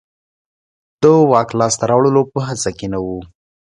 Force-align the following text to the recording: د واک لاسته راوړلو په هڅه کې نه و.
د 1.01 1.03
واک 1.31 1.49
لاسته 1.59 1.83
راوړلو 1.91 2.21
په 2.33 2.39
هڅه 2.47 2.69
کې 2.77 2.87
نه 2.93 2.99
و. 3.05 3.07